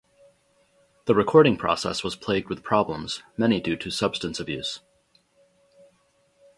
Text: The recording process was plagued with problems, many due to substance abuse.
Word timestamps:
The 1.05 1.13
recording 1.13 1.57
process 1.57 2.03
was 2.03 2.15
plagued 2.15 2.49
with 2.49 2.63
problems, 2.63 3.21
many 3.37 3.61
due 3.61 3.75
to 3.75 3.91
substance 3.91 4.39
abuse. 4.39 4.79